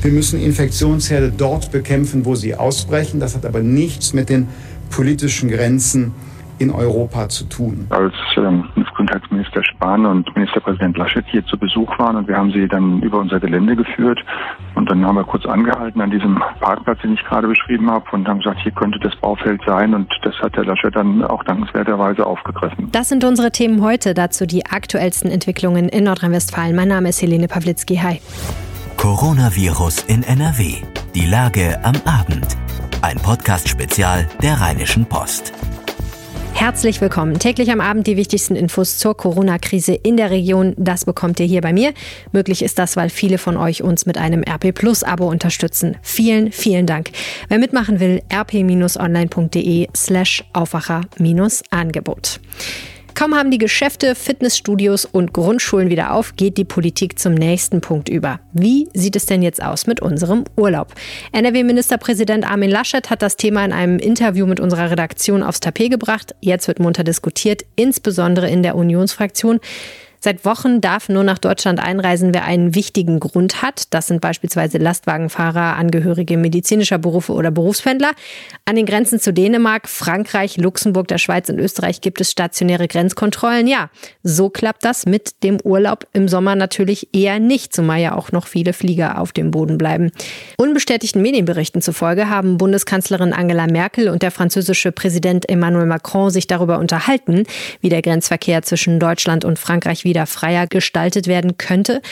[0.00, 3.18] Wir müssen Infektionsherde dort bekämpfen, wo sie ausbrechen.
[3.18, 4.48] Das hat aber nichts mit den
[4.90, 6.14] politischen Grenzen
[6.60, 7.86] in Europa zu tun.
[7.90, 12.66] Als ähm, Gesundheitsminister Spahn und Ministerpräsident Laschet hier zu Besuch waren und wir haben sie
[12.66, 14.18] dann über unser Gelände geführt
[14.74, 18.26] und dann haben wir kurz angehalten an diesem Parkplatz, den ich gerade beschrieben habe und
[18.26, 22.26] haben gesagt, hier könnte das Baufeld sein und das hat der Laschet dann auch dankenswerterweise
[22.26, 22.88] aufgegriffen.
[22.92, 26.74] Das sind unsere Themen heute, dazu die aktuellsten Entwicklungen in Nordrhein-Westfalen.
[26.74, 27.96] Mein Name ist Helene Pawlitzki.
[27.96, 28.20] Hi.
[28.98, 30.82] Coronavirus in NRW.
[31.14, 32.56] Die Lage am Abend.
[33.00, 35.52] Ein Podcast-Spezial der Rheinischen Post.
[36.52, 37.38] Herzlich willkommen.
[37.38, 40.74] Täglich am Abend die wichtigsten Infos zur Corona-Krise in der Region.
[40.76, 41.94] Das bekommt ihr hier bei mir.
[42.32, 45.96] Möglich ist das, weil viele von euch uns mit einem RP Plus Abo unterstützen.
[46.02, 47.10] Vielen, vielen Dank.
[47.48, 52.40] Wer mitmachen will, rp-online.de slash Aufwacher-Angebot.
[53.18, 58.08] Kaum haben die Geschäfte, Fitnessstudios und Grundschulen wieder auf, geht die Politik zum nächsten Punkt
[58.08, 58.38] über.
[58.52, 60.94] Wie sieht es denn jetzt aus mit unserem Urlaub?
[61.32, 66.36] NRW-Ministerpräsident Armin Laschet hat das Thema in einem Interview mit unserer Redaktion aufs Tapet gebracht.
[66.40, 69.58] Jetzt wird munter diskutiert, insbesondere in der Unionsfraktion.
[70.20, 73.84] Seit Wochen darf nur nach Deutschland einreisen, wer einen wichtigen Grund hat.
[73.90, 78.10] Das sind beispielsweise Lastwagenfahrer, Angehörige medizinischer Berufe oder Berufspendler.
[78.64, 83.68] An den Grenzen zu Dänemark, Frankreich, Luxemburg, der Schweiz und Österreich gibt es stationäre Grenzkontrollen.
[83.68, 83.90] Ja,
[84.22, 88.46] so klappt das mit dem Urlaub im Sommer natürlich eher nicht, zumal ja auch noch
[88.46, 90.10] viele Flieger auf dem Boden bleiben.
[90.56, 96.78] Unbestätigten Medienberichten zufolge haben Bundeskanzlerin Angela Merkel und der französische Präsident Emmanuel Macron sich darüber
[96.78, 97.44] unterhalten,
[97.80, 102.02] wie der Grenzverkehr zwischen Deutschland und Frankreich wieder freier gestaltet werden könnte.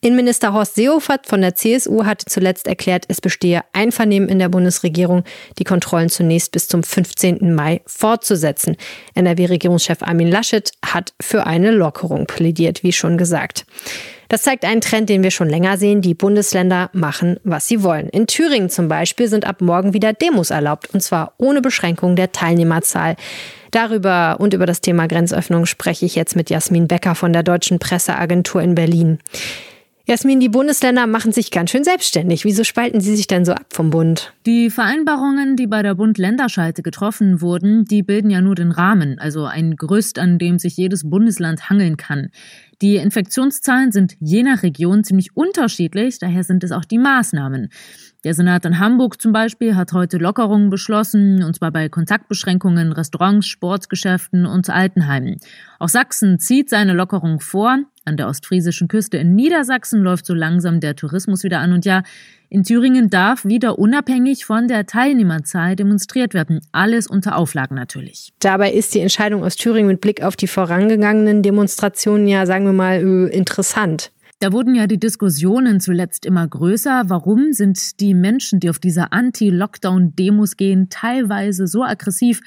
[0.00, 5.24] Innenminister Horst Seehofer von der CSU hatte zuletzt erklärt, es bestehe Einvernehmen in der Bundesregierung,
[5.58, 7.54] die Kontrollen zunächst bis zum 15.
[7.54, 8.76] Mai fortzusetzen.
[9.14, 13.64] NRW-Regierungschef Armin Laschet hat für eine Lockerung plädiert, wie schon gesagt.
[14.28, 16.00] Das zeigt einen Trend, den wir schon länger sehen.
[16.00, 18.08] Die Bundesländer machen, was sie wollen.
[18.08, 22.32] In Thüringen zum Beispiel sind ab morgen wieder Demos erlaubt, und zwar ohne Beschränkung der
[22.32, 23.16] Teilnehmerzahl.
[23.74, 27.80] Darüber und über das Thema Grenzöffnung spreche ich jetzt mit Jasmin Becker von der Deutschen
[27.80, 29.18] Presseagentur in Berlin.
[30.06, 32.44] Jasmin, die Bundesländer machen sich ganz schön selbstständig.
[32.44, 34.34] Wieso spalten sie sich denn so ab vom Bund?
[34.44, 39.46] Die Vereinbarungen, die bei der Bund-Länderschalte getroffen wurden, die bilden ja nur den Rahmen, also
[39.46, 42.28] ein Gerüst, an dem sich jedes Bundesland hangeln kann.
[42.82, 47.70] Die Infektionszahlen sind je nach Region ziemlich unterschiedlich, daher sind es auch die Maßnahmen.
[48.24, 53.46] Der Senat in Hamburg zum Beispiel hat heute Lockerungen beschlossen, und zwar bei Kontaktbeschränkungen, Restaurants,
[53.46, 55.38] Sportgeschäften und Altenheimen.
[55.78, 57.78] Auch Sachsen zieht seine Lockerung vor.
[58.06, 62.02] An der ostfriesischen Küste in Niedersachsen läuft so langsam der Tourismus wieder an und ja,
[62.50, 66.60] in Thüringen darf wieder unabhängig von der Teilnehmerzahl demonstriert werden.
[66.72, 68.32] Alles unter Auflagen natürlich.
[68.40, 72.72] Dabei ist die Entscheidung aus Thüringen mit Blick auf die vorangegangenen Demonstrationen ja, sagen wir
[72.74, 74.12] mal, äh, interessant.
[74.40, 77.04] Da wurden ja die Diskussionen zuletzt immer größer.
[77.06, 82.40] Warum sind die Menschen, die auf diese Anti-Lockdown-Demos gehen, teilweise so aggressiv?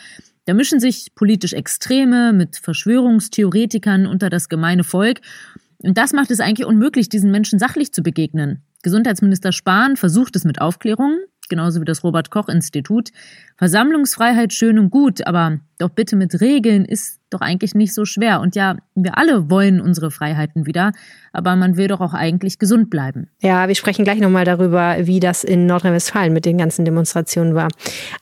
[0.47, 5.19] Da mischen sich politisch Extreme mit Verschwörungstheoretikern unter das gemeine Volk.
[5.84, 8.63] Und das macht es eigentlich unmöglich, diesen Menschen sachlich zu begegnen.
[8.81, 11.18] Gesundheitsminister Spahn versucht es mit Aufklärung,
[11.50, 13.09] genauso wie das Robert Koch Institut.
[13.57, 18.40] Versammlungsfreiheit schön und gut, aber doch bitte mit Regeln ist doch eigentlich nicht so schwer.
[18.40, 20.92] Und ja, wir alle wollen unsere Freiheiten wieder,
[21.34, 23.30] aber man will doch auch eigentlich gesund bleiben.
[23.42, 27.68] Ja, wir sprechen gleich nochmal darüber, wie das in Nordrhein-Westfalen mit den ganzen Demonstrationen war.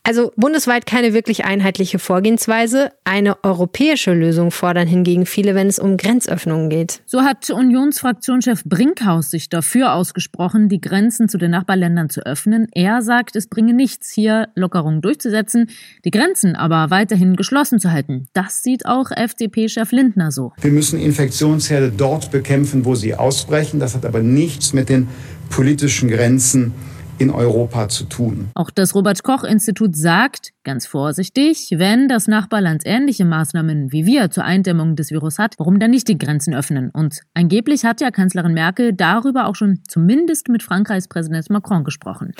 [0.03, 2.91] Also bundesweit keine wirklich einheitliche Vorgehensweise.
[3.03, 7.01] Eine europäische Lösung fordern hingegen viele, wenn es um Grenzöffnungen geht.
[7.05, 12.67] So hat Unionsfraktionschef Brinkhaus sich dafür ausgesprochen, die Grenzen zu den Nachbarländern zu öffnen.
[12.71, 15.69] Er sagt, es bringe nichts, hier Lockerungen durchzusetzen,
[16.03, 18.27] die Grenzen aber weiterhin geschlossen zu halten.
[18.33, 20.51] Das sieht auch FDP-Chef Lindner so.
[20.61, 23.79] Wir müssen Infektionsherde dort bekämpfen, wo sie ausbrechen.
[23.79, 25.07] Das hat aber nichts mit den
[25.51, 26.73] politischen Grenzen
[27.17, 28.49] in Europa zu tun.
[28.55, 34.31] Auch das Robert Koch Institut sagt, ganz vorsichtig, wenn das Nachbarland ähnliche Maßnahmen wie wir
[34.31, 36.89] zur Eindämmung des Virus hat, warum dann nicht die Grenzen öffnen?
[36.89, 42.33] Und angeblich hat ja Kanzlerin Merkel darüber auch schon zumindest mit Frankreichs Präsident Macron gesprochen.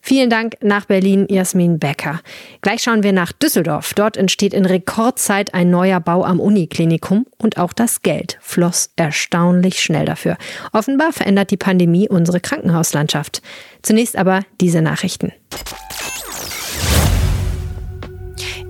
[0.00, 2.20] Vielen Dank nach Berlin, Jasmin Becker.
[2.60, 3.94] Gleich schauen wir nach Düsseldorf.
[3.94, 9.80] Dort entsteht in Rekordzeit ein neuer Bau am Uniklinikum und auch das Geld floss erstaunlich
[9.80, 10.36] schnell dafür.
[10.72, 13.42] Offenbar verändert die Pandemie unsere Krankenhauslandschaft.
[13.82, 15.32] Zunächst aber diese Nachrichten.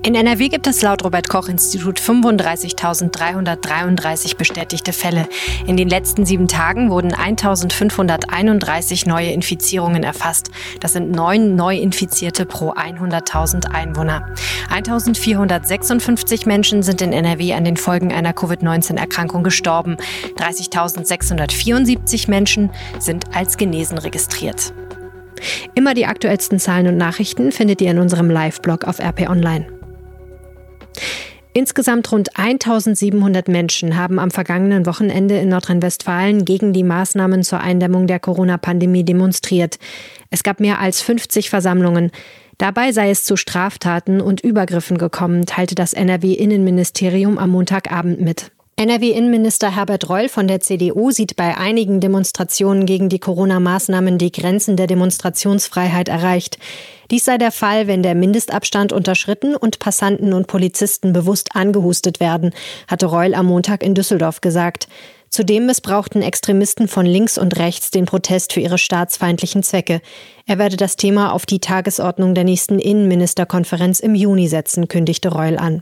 [0.05, 5.29] In NRW gibt es laut Robert Koch Institut 35.333 bestätigte Fälle.
[5.65, 10.51] In den letzten sieben Tagen wurden 1.531 neue Infizierungen erfasst.
[10.81, 14.27] Das sind neun Neuinfizierte pro 100.000 Einwohner.
[14.75, 19.95] 1.456 Menschen sind in NRW an den Folgen einer Covid-19-Erkrankung gestorben.
[20.35, 24.73] 30.674 Menschen sind als genesen registriert.
[25.75, 29.67] Immer die aktuellsten Zahlen und Nachrichten findet ihr in unserem Live-Blog auf RP Online.
[31.55, 38.07] Insgesamt rund 1700 Menschen haben am vergangenen Wochenende in Nordrhein-Westfalen gegen die Maßnahmen zur Eindämmung
[38.07, 39.77] der Corona-Pandemie demonstriert.
[40.31, 42.09] Es gab mehr als 50 Versammlungen.
[42.57, 48.51] Dabei sei es zu Straftaten und Übergriffen gekommen, teilte das NRW-Innenministerium am Montagabend mit.
[48.75, 54.77] NRW-Innenminister Herbert Reul von der CDU sieht bei einigen Demonstrationen gegen die Corona-Maßnahmen die Grenzen
[54.77, 56.57] der Demonstrationsfreiheit erreicht.
[57.11, 62.51] Dies sei der Fall, wenn der Mindestabstand unterschritten und Passanten und Polizisten bewusst angehustet werden,
[62.87, 64.87] hatte Reul am Montag in Düsseldorf gesagt.
[65.29, 70.01] Zudem missbrauchten Extremisten von links und rechts den Protest für ihre staatsfeindlichen Zwecke.
[70.47, 75.57] Er werde das Thema auf die Tagesordnung der nächsten Innenministerkonferenz im Juni setzen, kündigte Reul
[75.57, 75.81] an.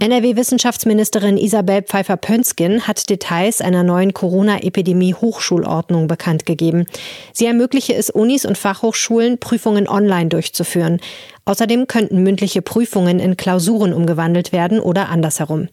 [0.00, 6.86] NRW-Wissenschaftsministerin Isabel Pfeiffer-Pönskin hat Details einer neuen Corona-Epidemie-Hochschulordnung bekannt gegeben.
[7.32, 11.00] Sie ermögliche es Unis und Fachhochschulen, Prüfungen online durchzuführen.
[11.46, 15.68] Außerdem könnten mündliche Prüfungen in Klausuren umgewandelt werden oder andersherum.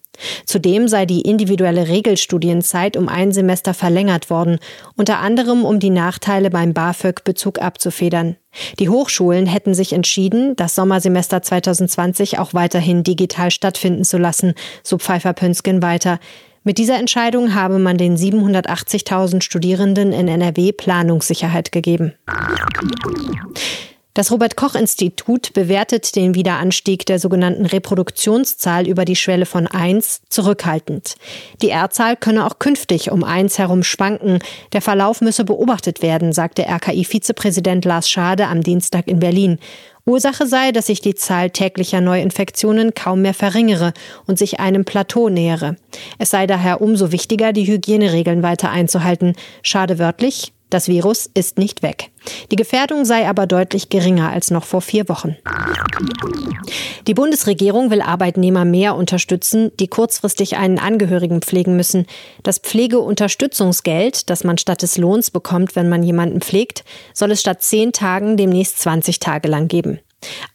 [0.46, 4.60] Zudem sei die individuelle Regelstudienzeit um ein Semester verlängert worden,
[4.98, 8.36] unter anderem um die Nachteile beim BAföG-Bezug abzufedern.
[8.80, 14.98] Die Hochschulen hätten sich entschieden, das Sommersemester 2020 auch weiterhin digital stattfinden zu lassen, so
[14.98, 16.20] Pfeiffer Pönsken weiter.
[16.64, 22.14] Mit dieser Entscheidung habe man den 780.000 Studierenden in NRW Planungssicherheit gegeben.
[24.14, 30.24] Das Robert Koch Institut bewertet den Wiederanstieg der sogenannten Reproduktionszahl über die Schwelle von 1
[30.28, 31.16] zurückhaltend.
[31.62, 34.40] Die R-Zahl könne auch künftig um 1 herum schwanken.
[34.74, 39.60] Der Verlauf müsse beobachtet werden, sagte RKI-Vizepräsident Lars Schade am Dienstag in Berlin.
[40.06, 43.94] Ursache sei, dass sich die Zahl täglicher Neuinfektionen kaum mehr verringere
[44.28, 45.78] und sich einem Plateau nähere.
[46.18, 49.36] Es sei daher umso wichtiger, die Hygieneregeln weiter einzuhalten.
[49.62, 52.10] Schade wörtlich, das Virus ist nicht weg.
[52.52, 55.36] Die Gefährdung sei aber deutlich geringer als noch vor vier Wochen.
[57.08, 62.06] Die Bundesregierung will Arbeitnehmer mehr unterstützen, die kurzfristig einen Angehörigen pflegen müssen.
[62.44, 66.84] Das Pflegeunterstützungsgeld, das man statt des Lohns bekommt, wenn man jemanden pflegt,
[67.14, 70.00] soll es statt zehn Tagen demnächst 20 Tage lang geben.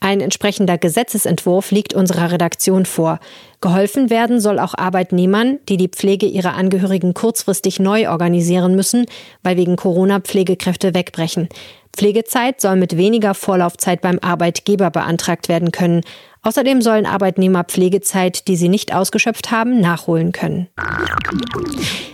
[0.01, 3.19] Ein entsprechender Gesetzesentwurf liegt unserer Redaktion vor.
[3.61, 9.07] Geholfen werden soll auch Arbeitnehmern, die die Pflege ihrer Angehörigen kurzfristig neu organisieren müssen,
[9.43, 11.49] weil wegen Corona Pflegekräfte wegbrechen.
[11.97, 16.03] Pflegezeit soll mit weniger Vorlaufzeit beim Arbeitgeber beantragt werden können.
[16.46, 20.69] Außerdem sollen Arbeitnehmer Pflegezeit, die sie nicht ausgeschöpft haben, nachholen können.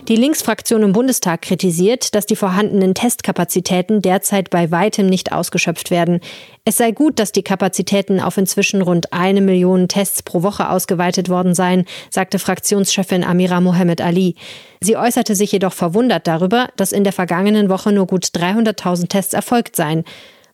[0.09, 6.21] Die Linksfraktion im Bundestag kritisiert, dass die vorhandenen Testkapazitäten derzeit bei weitem nicht ausgeschöpft werden.
[6.65, 11.29] Es sei gut, dass die Kapazitäten auf inzwischen rund eine Million Tests pro Woche ausgeweitet
[11.29, 14.37] worden seien, sagte Fraktionschefin Amira Mohamed Ali.
[14.81, 19.35] Sie äußerte sich jedoch verwundert darüber, dass in der vergangenen Woche nur gut 300.000 Tests
[19.35, 20.05] erfolgt seien.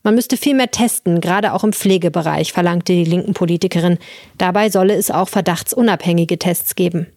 [0.03, 3.99] Man müsste viel mehr testen, gerade auch im Pflegebereich, verlangte die linken Politikerin.
[4.39, 7.09] Dabei solle es auch verdachtsunabhängige Tests geben.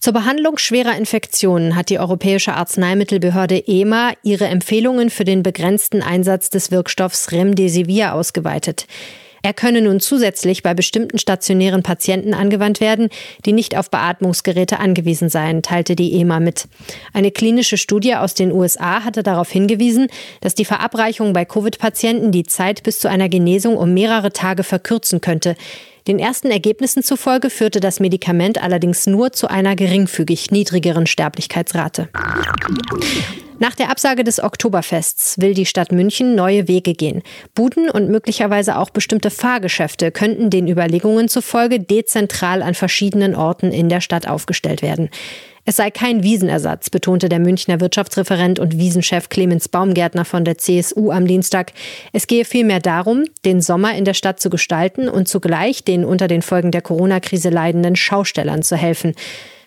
[0.00, 6.50] Zur Behandlung schwerer Infektionen hat die Europäische Arzneimittelbehörde EMA ihre Empfehlungen für den begrenzten Einsatz
[6.50, 8.86] des Wirkstoffs Remdesivir ausgeweitet.
[9.42, 13.08] Er könne nun zusätzlich bei bestimmten stationären Patienten angewandt werden,
[13.44, 16.68] die nicht auf Beatmungsgeräte angewiesen seien, teilte die EMA mit.
[17.12, 20.08] Eine klinische Studie aus den USA hatte darauf hingewiesen,
[20.40, 25.20] dass die Verabreichung bei Covid-Patienten die Zeit bis zu einer Genesung um mehrere Tage verkürzen
[25.20, 25.56] könnte.
[26.08, 32.08] Den ersten Ergebnissen zufolge führte das Medikament allerdings nur zu einer geringfügig niedrigeren Sterblichkeitsrate.
[33.58, 37.22] Nach der Absage des Oktoberfests will die Stadt München neue Wege gehen.
[37.54, 43.90] Buden und möglicherweise auch bestimmte Fahrgeschäfte könnten den Überlegungen zufolge dezentral an verschiedenen Orten in
[43.90, 45.10] der Stadt aufgestellt werden.
[45.68, 51.10] Es sei kein Wiesenersatz, betonte der Münchner Wirtschaftsreferent und Wiesenchef Clemens Baumgärtner von der CSU
[51.10, 51.74] am Dienstag.
[52.14, 56.26] Es gehe vielmehr darum, den Sommer in der Stadt zu gestalten und zugleich den unter
[56.26, 59.12] den Folgen der Corona-Krise leidenden Schaustellern zu helfen.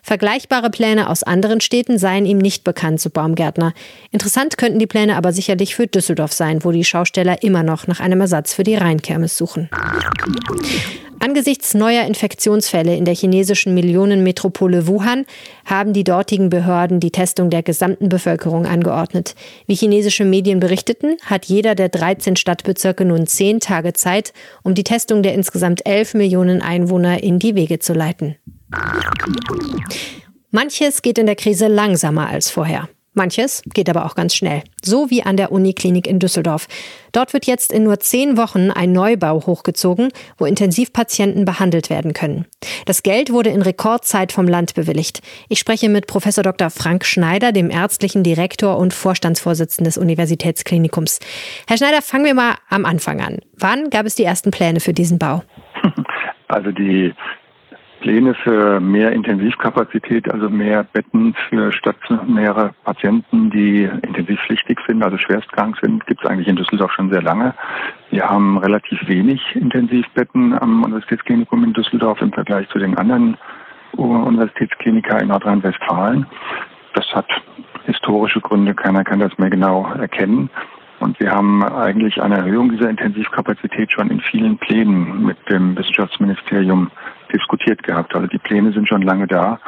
[0.01, 3.71] Vergleichbare Pläne aus anderen Städten seien ihm nicht bekannt, so Baumgärtner.
[4.09, 7.99] Interessant könnten die Pläne aber sicherlich für Düsseldorf sein, wo die Schausteller immer noch nach
[7.99, 9.69] einem Ersatz für die Rheinkirmes suchen.
[11.23, 15.27] Angesichts neuer Infektionsfälle in der chinesischen Millionenmetropole Wuhan
[15.65, 19.35] haben die dortigen Behörden die Testung der gesamten Bevölkerung angeordnet.
[19.67, 24.83] Wie chinesische Medien berichteten, hat jeder der 13 Stadtbezirke nun zehn Tage Zeit, um die
[24.83, 28.35] Testung der insgesamt 11 Millionen Einwohner in die Wege zu leiten.
[30.49, 32.89] Manches geht in der Krise langsamer als vorher.
[33.13, 36.67] Manches geht aber auch ganz schnell, so wie an der Uniklinik in Düsseldorf.
[37.11, 42.45] Dort wird jetzt in nur zehn Wochen ein Neubau hochgezogen, wo Intensivpatienten behandelt werden können.
[42.85, 45.21] Das Geld wurde in Rekordzeit vom Land bewilligt.
[45.49, 46.69] Ich spreche mit Professor Dr.
[46.69, 51.19] Frank Schneider, dem ärztlichen Direktor und Vorstandsvorsitzenden des Universitätsklinikums.
[51.67, 53.39] Herr Schneider, fangen wir mal am Anfang an.
[53.57, 55.43] Wann gab es die ersten Pläne für diesen Bau?
[56.47, 57.13] Also die
[58.01, 65.77] Pläne für mehr Intensivkapazität, also mehr Betten für stationäre Patienten, die intensivpflichtig sind, also schwerstkrank
[65.81, 67.53] sind, gibt es eigentlich in Düsseldorf schon sehr lange.
[68.09, 73.37] Wir haben relativ wenig Intensivbetten am Universitätsklinikum in Düsseldorf im Vergleich zu den anderen
[73.93, 76.25] Universitätskliniker in Nordrhein-Westfalen.
[76.95, 77.27] Das hat
[77.85, 80.49] historische Gründe, keiner kann das mehr genau erkennen.
[80.99, 86.91] Und wir haben eigentlich eine Erhöhung dieser Intensivkapazität schon in vielen Plänen mit dem Wissenschaftsministerium
[87.31, 88.15] diskutiert gehabt.
[88.15, 89.59] Also die Pläne sind schon lange da.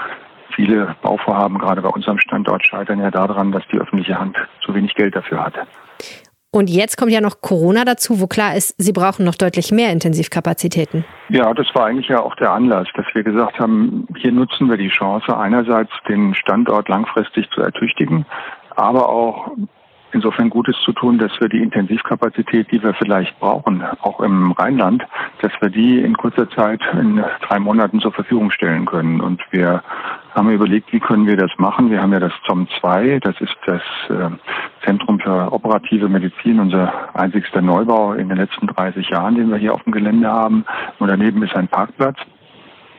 [0.56, 4.94] Viele Bauvorhaben, gerade bei unserem Standort, scheitern ja daran, dass die öffentliche Hand zu wenig
[4.94, 5.62] Geld dafür hatte.
[6.52, 9.92] Und jetzt kommt ja noch Corona dazu, wo klar ist, Sie brauchen noch deutlich mehr
[9.92, 11.04] Intensivkapazitäten.
[11.30, 14.78] Ja, das war eigentlich ja auch der Anlass, dass wir gesagt haben, hier nutzen wir
[14.78, 18.28] die Chance, einerseits den Standort langfristig zu ertüchtigen,
[18.76, 19.52] aber auch
[20.14, 25.04] insofern Gutes zu tun, dass wir die Intensivkapazität, die wir vielleicht brauchen, auch im Rheinland,
[25.42, 29.22] dass wir die in kurzer Zeit in drei Monaten zur Verfügung stellen können.
[29.22, 29.84] Und wir
[30.36, 31.92] haben überlegt, wie können wir das machen.
[31.92, 34.30] Wir haben ja das ZOM 2, das ist das äh,
[34.86, 39.74] Zentrum für operative Medizin, unser einzigster Neubau in den letzten 30 Jahren, den wir hier
[39.74, 40.66] auf dem Gelände haben.
[41.00, 42.18] Und daneben ist ein Parkplatz.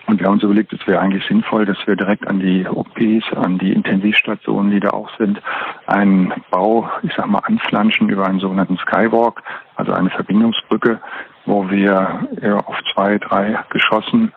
[0.06, 3.32] Und wir haben uns überlegt, es wäre eigentlich sinnvoll, dass wir direkt an die OPs,
[3.36, 5.40] an die Intensivstationen, die da auch sind,
[5.86, 9.42] einen Bau, ich sag mal, anflanschen über einen sogenannten Skywalk,
[9.76, 11.00] also eine Verbindungsbrücke,
[11.46, 12.28] wo wir
[12.66, 14.32] auf zwei, drei Geschossen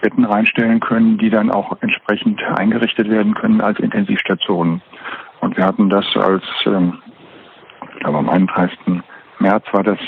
[0.00, 4.82] Betten reinstellen können, die dann auch entsprechend eingerichtet werden können als Intensivstationen.
[5.40, 6.98] Und wir hatten das als, ähm,
[7.94, 9.02] ich glaube am 31.
[9.38, 9.98] März war das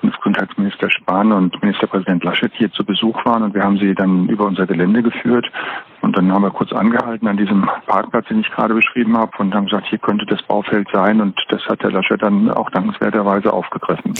[0.00, 3.42] Bundesgesundheitsminister Spahn und Ministerpräsident Laschet hier zu Besuch waren.
[3.42, 5.50] Und wir haben sie dann über unser Gelände geführt
[6.02, 9.54] und dann haben wir kurz angehalten an diesem Parkplatz, den ich gerade beschrieben habe und
[9.54, 13.52] haben gesagt, hier könnte das Baufeld sein und das hat der Laschet dann auch dankenswerterweise
[13.52, 14.14] aufgegriffen.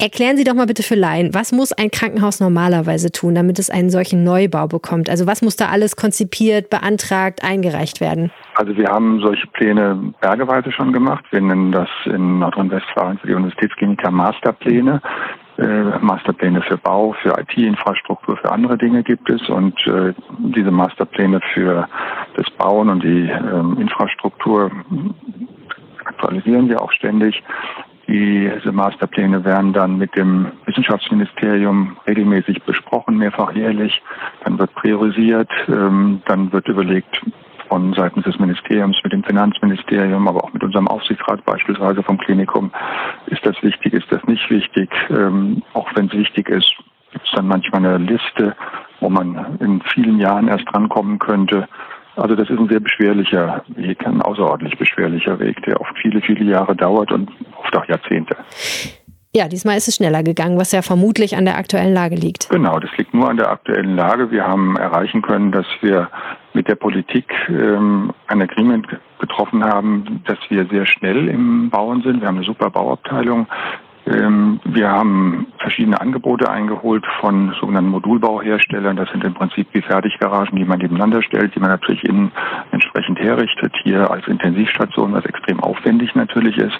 [0.00, 3.68] Erklären Sie doch mal bitte für Laien, was muss ein Krankenhaus normalerweise tun, damit es
[3.68, 5.10] einen solchen Neubau bekommt?
[5.10, 8.30] Also was muss da alles konzipiert, beantragt, eingereicht werden?
[8.54, 11.24] Also wir haben solche Pläne bergeweise schon gemacht.
[11.30, 15.02] Wir nennen das in Nordrhein-Westfalen für die Universitätskliniker Masterpläne.
[15.60, 21.38] Äh, Masterpläne für Bau, für IT-Infrastruktur, für andere Dinge gibt es und äh, diese Masterpläne
[21.52, 21.86] für
[22.34, 24.70] das Bauen und die äh, Infrastruktur
[26.06, 27.42] aktualisieren wir auch ständig.
[28.08, 34.02] Diese Masterpläne werden dann mit dem Wissenschaftsministerium regelmäßig besprochen, mehrfach jährlich.
[34.44, 37.22] Dann wird priorisiert, ähm, dann wird überlegt
[37.70, 42.70] von seitens des Ministeriums mit dem Finanzministerium, aber auch mit unserem Aufsichtsrat beispielsweise vom Klinikum.
[43.26, 44.90] Ist das wichtig, ist das nicht wichtig?
[45.08, 46.74] Ähm, auch wenn es wichtig ist,
[47.12, 48.56] gibt es dann manchmal eine Liste,
[48.98, 51.68] wo man in vielen Jahren erst drankommen könnte.
[52.16, 56.44] Also das ist ein sehr beschwerlicher Weg, ein außerordentlich beschwerlicher Weg, der oft viele, viele
[56.44, 58.36] Jahre dauert und oft auch Jahrzehnte.
[59.32, 62.50] Ja, diesmal ist es schneller gegangen, was ja vermutlich an der aktuellen Lage liegt.
[62.50, 64.32] Genau, das liegt nur an der aktuellen Lage.
[64.32, 66.08] Wir haben erreichen können, dass wir
[66.52, 68.86] mit der Politik ähm, ein Agreement
[69.18, 72.20] getroffen haben, dass wir sehr schnell im Bauen sind.
[72.20, 73.46] Wir haben eine super Bauabteilung.
[74.06, 78.96] Ähm, wir haben verschiedene Angebote eingeholt von sogenannten Modulbauherstellern.
[78.96, 82.32] Das sind im Prinzip die Fertiggaragen, die man nebeneinander stellt, die man natürlich innen
[82.72, 83.72] entsprechend herrichtet.
[83.82, 86.78] Hier als Intensivstation, was extrem aufwendig natürlich ist,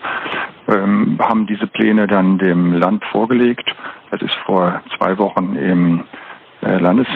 [0.68, 3.74] ähm, haben diese Pläne dann dem Land vorgelegt.
[4.10, 6.04] Das ist vor zwei Wochen im
[6.62, 7.06] äh, Landes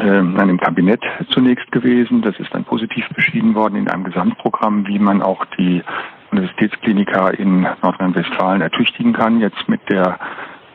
[0.00, 2.22] ähm, dann im Kabinett zunächst gewesen.
[2.22, 5.82] Das ist dann positiv beschieden worden in einem Gesamtprogramm, wie man auch die
[6.30, 10.18] Universitätskliniker in Nordrhein-Westfalen ertüchtigen kann, jetzt mit der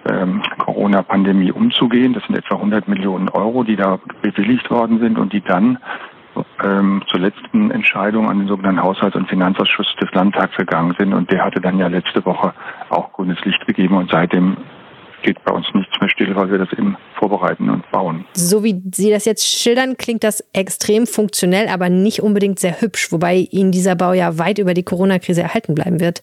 [0.09, 2.13] ähm, Corona-Pandemie umzugehen.
[2.13, 5.77] Das sind etwa 100 Millionen Euro, die da bewilligt worden sind und die dann
[6.63, 11.13] ähm, zur letzten Entscheidung an den sogenannten Haushalts- und Finanzausschuss des Landtags gegangen sind.
[11.13, 12.53] Und der hatte dann ja letzte Woche
[12.89, 14.57] auch grünes Licht gegeben und seitdem
[15.23, 18.25] geht bei uns nichts mehr still, weil wir das eben vorbereiten und bauen.
[18.33, 23.11] So wie Sie das jetzt schildern, klingt das extrem funktionell, aber nicht unbedingt sehr hübsch,
[23.11, 26.21] wobei Ihnen dieser Bau ja weit über die Corona-Krise erhalten bleiben wird.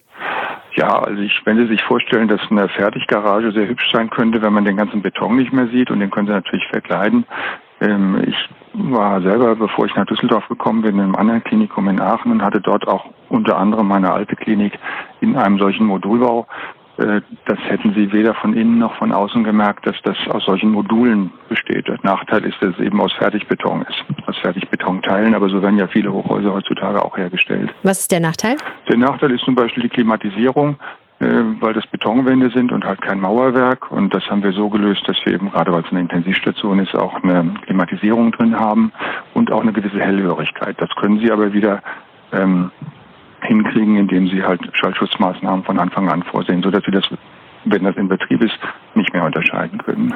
[0.77, 4.53] Ja, also ich, wenn Sie sich vorstellen, dass eine Fertiggarage sehr hübsch sein könnte, wenn
[4.53, 7.27] man den ganzen Beton nicht mehr sieht und den können Sie natürlich verkleiden.
[7.81, 8.37] Ähm, ich
[8.73, 12.43] war selber, bevor ich nach Düsseldorf gekommen bin, in einem anderen Klinikum in Aachen und
[12.43, 14.79] hatte dort auch unter anderem meine alte Klinik
[15.21, 16.47] in einem solchen Modulbau
[17.01, 21.33] das hätten sie weder von innen noch von außen gemerkt, dass das aus solchen Modulen
[21.49, 21.89] besteht.
[21.89, 25.87] Der Nachteil ist, dass es eben aus Fertigbeton ist, aus Fertigbetonteilen, aber so werden ja
[25.87, 27.71] viele Hochhäuser heutzutage auch hergestellt.
[27.83, 28.57] Was ist der Nachteil?
[28.89, 30.77] Der Nachteil ist zum Beispiel die Klimatisierung,
[31.21, 31.27] äh,
[31.61, 33.91] weil das Betonwände sind und halt kein Mauerwerk.
[33.91, 36.95] Und das haben wir so gelöst, dass wir eben gerade, weil es eine Intensivstation ist,
[36.95, 38.93] auch eine Klimatisierung drin haben
[39.35, 40.81] und auch eine gewisse Hellhörigkeit.
[40.81, 41.83] Das können Sie aber wieder
[42.33, 42.71] ähm,
[43.45, 47.05] hinkriegen, indem sie halt Schallschutzmaßnahmen von Anfang an vorsehen, sodass sie das,
[47.65, 48.59] wenn das in Betrieb ist,
[48.95, 50.15] nicht mehr unterscheiden können.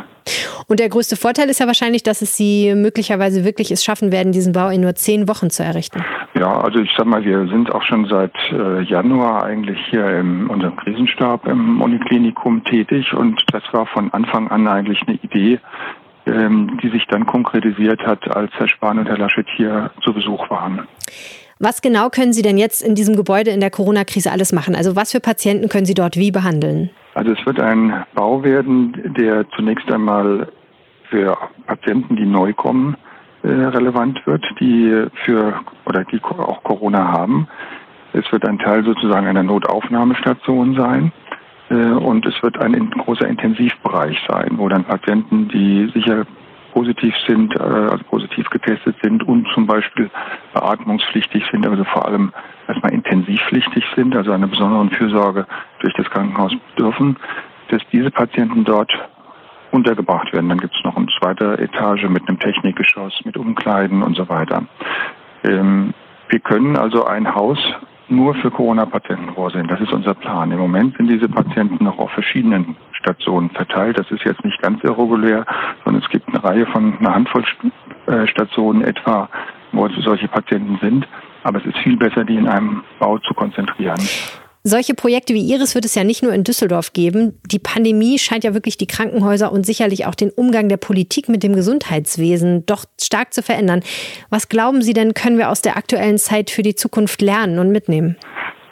[0.66, 4.32] Und der größte Vorteil ist ja wahrscheinlich, dass es Sie möglicherweise wirklich es schaffen werden,
[4.32, 6.02] diesen Bau in nur zehn Wochen zu errichten.
[6.34, 10.46] Ja, also ich sag mal, wir sind auch schon seit äh, Januar eigentlich hier in
[10.46, 15.60] unserem Krisenstab im Uniklinikum tätig und das war von Anfang an eigentlich eine Idee,
[16.26, 20.48] ähm, die sich dann konkretisiert hat, als Herr Spahn und Herr Laschet hier zu Besuch
[20.50, 20.88] waren.
[21.64, 24.74] Was genau können Sie denn jetzt in diesem Gebäude in der Corona-Krise alles machen?
[24.74, 26.90] Also was für Patienten können Sie dort wie behandeln?
[27.14, 30.48] Also es wird ein Bau werden, der zunächst einmal
[31.08, 32.98] für Patienten, die neu kommen,
[33.44, 37.48] äh, relevant wird, die für oder die auch Corona haben.
[38.12, 41.12] Es wird ein Teil sozusagen einer Notaufnahmestation sein.
[41.70, 46.26] Äh, und es wird ein großer Intensivbereich sein, wo dann Patienten, die sicher
[46.74, 50.10] positiv sind, äh, also positiv getestet sind und zum Beispiel
[50.52, 52.32] beatmungspflichtig sind, also vor allem
[52.68, 55.46] erstmal intensivpflichtig sind, also eine besondere Fürsorge
[55.78, 57.16] durch das Krankenhaus dürfen,
[57.68, 58.92] dass diese Patienten dort
[59.70, 60.48] untergebracht werden.
[60.48, 64.64] Dann gibt es noch eine zweite Etage mit einem Technikgeschoss, mit Umkleiden und so weiter.
[65.44, 65.94] Ähm,
[66.28, 67.58] wir können also ein Haus
[68.14, 69.68] nur für Corona-Patienten vorsehen.
[69.68, 70.50] Das ist unser Plan.
[70.50, 73.98] Im Moment sind diese Patienten noch auf verschiedenen Stationen verteilt.
[73.98, 75.44] Das ist jetzt nicht ganz irregulär,
[75.84, 77.44] sondern es gibt eine Reihe von einer Handvoll
[78.06, 79.28] äh, Stationen etwa,
[79.72, 81.06] wo solche Patienten sind.
[81.42, 84.00] Aber es ist viel besser, die in einem Bau zu konzentrieren.
[84.66, 87.38] Solche Projekte wie Ihres wird es ja nicht nur in Düsseldorf geben.
[87.44, 91.42] Die Pandemie scheint ja wirklich die Krankenhäuser und sicherlich auch den Umgang der Politik mit
[91.42, 93.82] dem Gesundheitswesen doch stark zu verändern.
[94.30, 97.72] Was glauben Sie denn, können wir aus der aktuellen Zeit für die Zukunft lernen und
[97.72, 98.16] mitnehmen?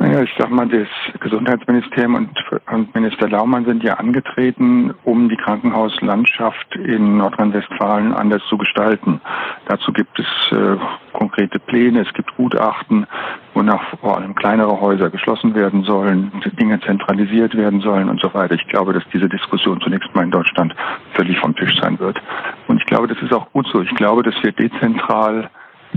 [0.02, 0.88] Naja, ich sag mal, das
[1.20, 2.30] Gesundheitsministerium und,
[2.72, 9.20] und Minister Laumann sind ja angetreten, um die Krankenhauslandschaft in Nordrhein-Westfalen anders zu gestalten.
[9.68, 10.26] Dazu gibt es
[10.58, 10.76] äh,
[11.12, 13.06] konkrete Pläne, es gibt Gutachten,
[13.54, 18.56] wonach vor allem kleinere Häuser geschlossen werden sollen, Dinge zentralisiert werden sollen und so weiter.
[18.56, 20.74] Ich glaube, dass diese Diskussion zunächst mal in Deutschland
[21.14, 22.20] völlig vom Tisch sein wird.
[22.66, 23.80] Und ich glaube, das ist auch gut so.
[23.82, 25.48] Ich glaube, dass wir dezentral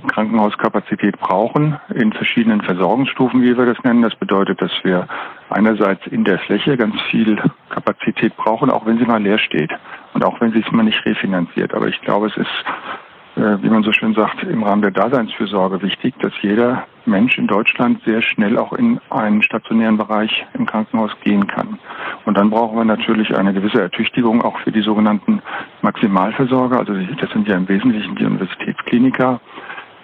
[0.08, 4.02] Krankenhauskapazität brauchen in verschiedenen Versorgungsstufen, wie wir das nennen.
[4.02, 5.08] Das bedeutet, dass wir
[5.50, 7.38] einerseits in der Fläche ganz viel
[7.70, 9.72] Kapazität brauchen, auch wenn sie mal leer steht
[10.14, 11.74] und auch wenn sie es mal nicht refinanziert.
[11.74, 12.48] Aber ich glaube, es ist,
[13.36, 17.48] äh, wie man so schön sagt, im Rahmen der Daseinsfürsorge wichtig, dass jeder Mensch in
[17.48, 21.80] Deutschland sehr schnell auch in einen stationären Bereich im Krankenhaus gehen kann.
[22.26, 25.42] Und dann brauchen wir natürlich eine gewisse Ertüchtigung auch für die sogenannten
[25.82, 26.80] Maximalversorger.
[26.80, 29.40] Also das sind ja im Wesentlichen die Universitätskliniker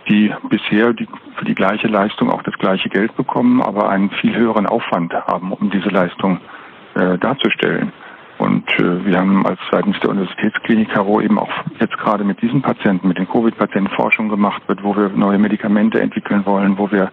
[0.10, 4.36] die bisher die, für die gleiche Leistung auch das gleiche Geld bekommen, aber einen viel
[4.36, 6.40] höheren Aufwand haben, um diese Leistung
[6.96, 7.94] äh, darzustellen.
[8.42, 12.64] Und äh, wir haben als seitens der Universitätsklinik Caro eben auch jetzt gerade mit diesen
[12.64, 17.12] Patienten, mit den Covid-Patienten Forschung gemacht wird, wo wir neue Medikamente entwickeln wollen, wo wir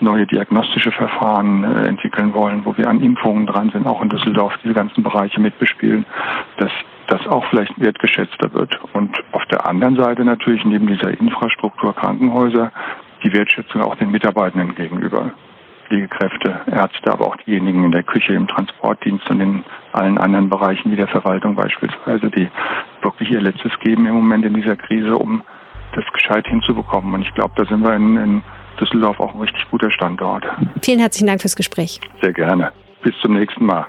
[0.00, 4.54] neue diagnostische Verfahren äh, entwickeln wollen, wo wir an Impfungen dran sind, auch in Düsseldorf
[4.64, 6.04] diese ganzen Bereiche mitbespielen,
[6.58, 6.72] dass
[7.08, 8.78] das auch vielleicht wertgeschätzter wird.
[8.92, 12.72] Und auf der anderen Seite natürlich neben dieser Infrastruktur Krankenhäuser
[13.22, 15.32] die Wertschätzung auch den Mitarbeitenden gegenüber.
[15.86, 20.90] Pflegekräfte, Ärzte, aber auch diejenigen in der Küche, im Transportdienst und in allen anderen Bereichen
[20.90, 22.48] wie der Verwaltung beispielsweise, die
[23.02, 25.42] wirklich ihr Letztes geben im Moment in dieser Krise, um
[25.94, 27.14] das gescheit hinzubekommen.
[27.14, 28.42] Und ich glaube, da sind wir in, in
[28.80, 30.44] Düsseldorf auch ein richtig guter Standort.
[30.82, 32.00] Vielen herzlichen Dank fürs Gespräch.
[32.20, 32.72] Sehr gerne.
[33.02, 33.86] Bis zum nächsten Mal.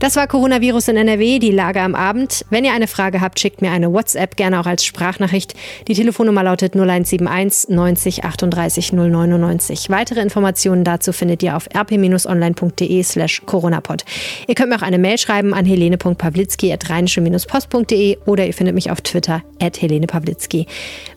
[0.00, 2.46] Das war Coronavirus in NRW, die Lage am Abend.
[2.48, 5.52] Wenn ihr eine Frage habt, schickt mir eine WhatsApp, gerne auch als Sprachnachricht.
[5.88, 9.90] Die Telefonnummer lautet 0171 90 38 099.
[9.90, 14.06] Weitere Informationen dazu findet ihr auf rp-online.de slash coronapod.
[14.46, 18.90] Ihr könnt mir auch eine Mail schreiben an helene.pawlitzki at rheinische-post.de oder ihr findet mich
[18.90, 20.66] auf Twitter at Helene Pawlitzki.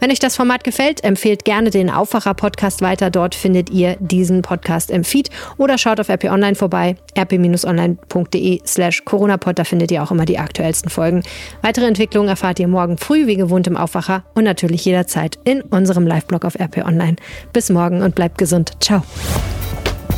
[0.01, 3.10] Wenn euch das Format gefällt, empfehlt gerne den Aufwacher-Podcast weiter.
[3.10, 8.62] Dort findet ihr diesen Podcast im Feed oder schaut auf rp online vorbei, rp-online.de www.ftf.de
[8.65, 9.58] slash coronapod.
[9.58, 11.24] Da findet ihr auch immer die aktuellsten Folgen.
[11.62, 16.08] Weitere Entwicklungen erfahrt ihr morgen früh, wie gewohnt im Aufwacher und natürlich jederzeit in unserem
[16.08, 17.17] Live-Blog auf RP Online.
[17.52, 18.72] Bis morgen und bleibt gesund.
[18.80, 19.04] Ciao.